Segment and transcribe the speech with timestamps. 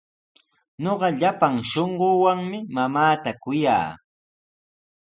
[0.83, 3.87] Ñuqa llapan shunquuwanmi mamaata kuyaa.